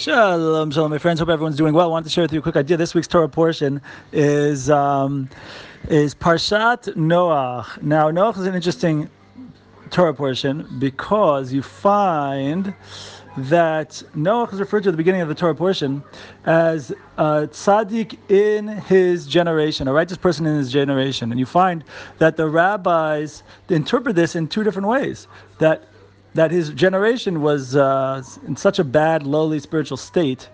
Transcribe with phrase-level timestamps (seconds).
[0.00, 1.20] Shalom, shalom, my friends.
[1.20, 1.84] Hope everyone's doing well.
[1.84, 2.78] I wanted to share with you a quick idea.
[2.78, 5.28] This week's Torah portion is um,
[5.90, 7.82] is Parshat Noach.
[7.82, 9.10] Now, Noach is an interesting
[9.90, 12.74] Torah portion because you find
[13.36, 16.02] that Noach is referred to at the beginning of the Torah portion
[16.46, 21.30] as a tzaddik in his generation, a righteous person in his generation.
[21.30, 21.84] And you find
[22.16, 25.28] that the rabbis interpret this in two different ways.
[25.58, 25.84] That
[26.34, 30.48] that his generation was uh, in such a bad, lowly spiritual state,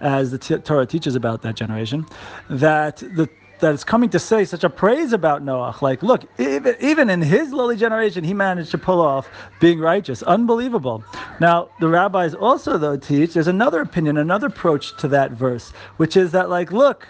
[0.00, 2.06] as the t- Torah teaches about that generation,
[2.50, 3.28] that the
[3.62, 5.76] that it's coming to say such a praise about Noah.
[5.80, 10.20] Like, look, even, even in his lowly generation, he managed to pull off being righteous.
[10.24, 11.04] Unbelievable.
[11.40, 16.16] Now, the rabbis also, though, teach there's another opinion, another approach to that verse, which
[16.16, 17.06] is that, like, look,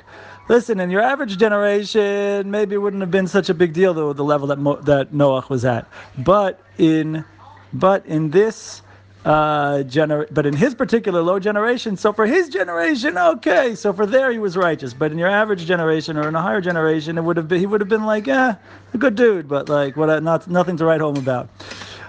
[0.50, 4.12] listen, in your average generation, maybe it wouldn't have been such a big deal, though,
[4.12, 5.88] the level that, Mo- that Noah was at.
[6.18, 7.24] But in
[7.72, 8.82] but in this
[9.24, 14.04] uh, gener- but in his particular low generation, so for his generation, okay, so for
[14.04, 14.92] there he was righteous.
[14.92, 17.66] But in your average generation or in a higher generation, it would have been he
[17.66, 18.54] would have been like, eh,
[18.94, 21.48] a good dude, but like what, not nothing to write home about.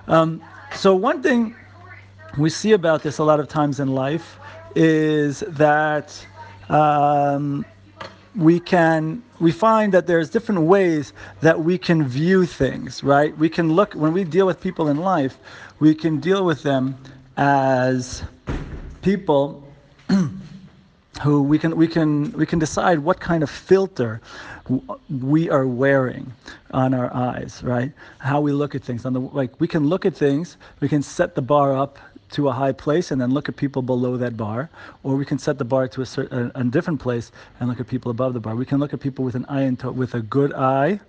[0.07, 0.41] Um,
[0.75, 1.55] so one thing
[2.37, 4.37] we see about this a lot of times in life
[4.75, 6.25] is that.
[6.69, 7.65] Um,
[8.35, 13.37] we can we find that there's different ways that we can view things right?
[13.37, 15.37] We can look when we deal with people in life
[15.79, 16.97] we can deal with them
[17.37, 18.23] as
[19.01, 19.63] people
[21.21, 24.19] who we can we can we can decide what kind of filter
[25.09, 26.33] we are wearing
[26.71, 27.91] on our eyes right?
[28.19, 29.05] How we look at things.
[29.05, 31.99] On the like we can look at things we can set the bar up
[32.33, 34.69] to a high place and then look at people below that bar,
[35.03, 37.79] or we can set the bar to a, certain, a, a different place and look
[37.79, 38.55] at people above the bar.
[38.55, 40.99] We can look at people with an eye into, with a good eye,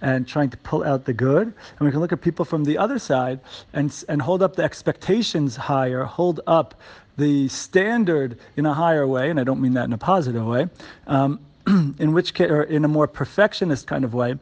[0.00, 2.76] and trying to pull out the good, and we can look at people from the
[2.76, 3.40] other side
[3.72, 6.74] and and hold up the expectations higher, hold up
[7.16, 10.68] the standard in a higher way, and I don't mean that in a positive way.
[11.06, 11.40] Um,
[11.98, 14.34] in which case, or in a more perfectionist kind of way,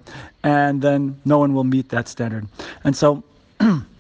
[0.43, 2.49] and then no one will meet that standard.
[2.83, 3.23] And so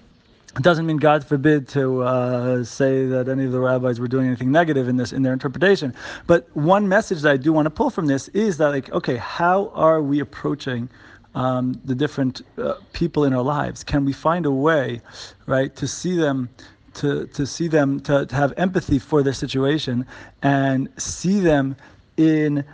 [0.56, 4.26] it doesn't mean God forbid to uh, say that any of the rabbis were doing
[4.26, 5.94] anything negative in this in their interpretation.
[6.26, 9.16] But one message that I do want to pull from this is that like, okay,
[9.16, 10.90] how are we approaching
[11.34, 13.82] um, the different uh, people in our lives?
[13.82, 15.00] Can we find a way,
[15.46, 16.50] right, to see them?
[16.96, 20.04] To, to see them to, to have empathy for their situation
[20.42, 21.74] and see them
[22.18, 22.66] in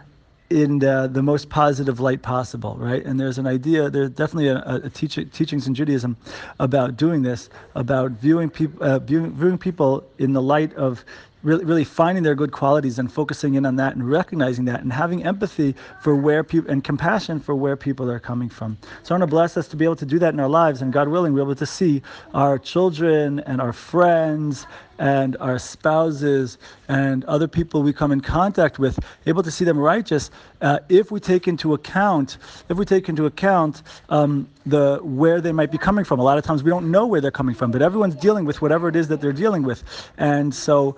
[0.50, 3.04] in the, the, most positive light possible, right?
[3.04, 6.16] And there's an idea, there's definitely a, a teach, teachings in Judaism
[6.58, 11.04] about doing this, about viewing people, uh, viewing, viewing people in the light of
[11.48, 14.92] really, really finding their good qualities and focusing in on that and recognizing that and
[14.92, 18.76] having empathy for where people and compassion for where people are coming from.
[19.02, 20.82] So I want to bless us to be able to do that in our lives
[20.82, 22.02] and God willing, we're able to see
[22.34, 24.66] our children and our friends
[24.98, 29.78] and our spouses and other people we come in contact with, able to see them
[29.78, 30.30] righteous
[30.60, 32.38] uh, if we take into account
[32.68, 36.18] if we take into account um, the where they might be coming from.
[36.18, 38.60] A lot of times we don't know where they're coming from, but everyone's dealing with
[38.60, 39.84] whatever it is that they're dealing with.
[40.18, 40.96] And so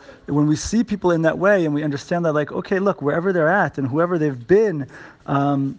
[0.48, 3.48] we see people in that way and we understand that, like, okay, look, wherever they're
[3.48, 4.86] at and whoever they've been.
[5.26, 5.78] Um,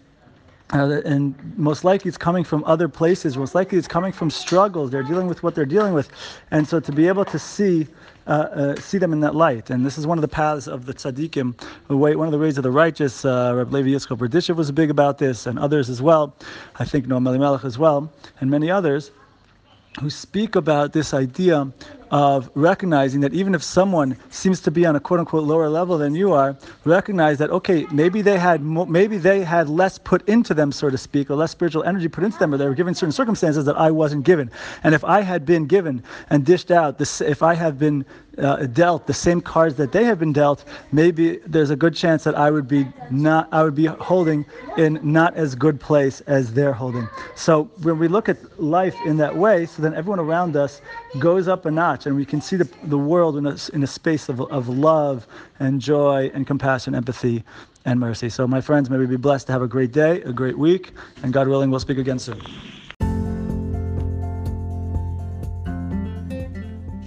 [0.73, 3.37] uh, and most likely it's coming from other places.
[3.37, 4.89] Most likely it's coming from struggles.
[4.89, 6.09] They're dealing with what they're dealing with,
[6.51, 7.87] and so to be able to see
[8.27, 9.69] uh, uh, see them in that light.
[9.69, 12.37] And this is one of the paths of the tzaddikim, the way, one of the
[12.37, 13.25] ways of the righteous.
[13.25, 16.33] Uh, Rabbi Levi Yitzchak Berditchev was big about this, and others as well.
[16.79, 19.11] I think Noam Elimelech as well, and many others
[19.99, 21.69] who speak about this idea
[22.11, 25.97] of recognizing that even if someone seems to be on a quote unquote lower level
[25.97, 30.27] than you are, recognize that okay, maybe they had mo- maybe they had less put
[30.27, 32.75] into them, so to speak, or less spiritual energy put into them, or they were
[32.75, 34.51] given certain circumstances that I wasn't given.
[34.83, 38.05] And if I had been given and dished out this, if I had been
[38.37, 42.23] uh, dealt the same cards that they have been dealt, maybe there's a good chance
[42.23, 44.45] that I would be not I would be holding
[44.77, 47.07] in not as good place as they're holding.
[47.35, 50.81] So when we look at life in that way, so then everyone around us
[51.19, 53.87] goes up a notch, and we can see the, the world in a, in a
[53.87, 55.27] space of, of love
[55.59, 57.43] and joy and compassion, empathy,
[57.85, 58.29] and mercy.
[58.29, 60.91] So my friends, may we be blessed to have a great day, a great week,
[61.23, 62.41] and God willing, we'll speak again soon.